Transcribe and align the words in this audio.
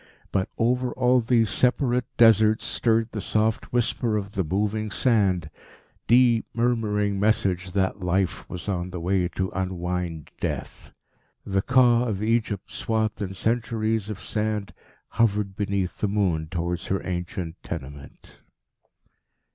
But 0.31 0.49
over 0.57 0.91
all 0.93 1.19
these 1.21 1.51
separate 1.51 2.07
Deserts 2.17 2.65
stirred 2.65 3.09
the 3.11 3.21
soft 3.21 3.71
whisper 3.71 4.17
of 4.17 4.31
the 4.33 4.43
moving 4.43 4.89
sand 4.89 5.51
deep 6.07 6.47
murmuring 6.55 7.19
message 7.19 7.73
that 7.73 7.99
Life 8.01 8.49
was 8.49 8.67
on 8.67 8.89
the 8.89 8.99
way 8.99 9.27
to 9.27 9.51
unwind 9.51 10.31
Death. 10.39 10.91
The 11.45 11.61
Ka 11.61 12.05
of 12.05 12.23
Egypt, 12.23 12.71
swathed 12.71 13.21
in 13.21 13.35
centuries 13.35 14.09
of 14.09 14.19
sand, 14.19 14.73
hovered 15.07 15.55
beneath 15.55 15.99
the 15.99 16.07
moon 16.07 16.47
towards 16.49 16.87
her 16.87 17.05
ancient 17.05 17.61
tenement. 17.61 18.39